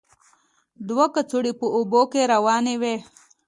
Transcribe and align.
دوه 0.87 1.05
کڅوړې 1.15 1.51
په 1.59 1.65
اوبو 1.75 2.01
کې 2.11 2.29
روانې 2.33 2.75
وې. 2.81 2.95